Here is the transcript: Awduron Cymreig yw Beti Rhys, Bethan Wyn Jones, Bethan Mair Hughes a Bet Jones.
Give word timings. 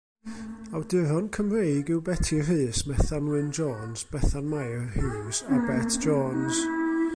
Awduron 0.77 1.27
Cymreig 1.35 1.91
yw 1.95 1.99
Beti 2.07 2.39
Rhys, 2.47 2.81
Bethan 2.89 3.29
Wyn 3.33 3.51
Jones, 3.59 4.03
Bethan 4.15 4.49
Mair 4.55 4.81
Hughes 4.97 5.43
a 5.45 5.61
Bet 5.69 5.99
Jones. 6.09 6.63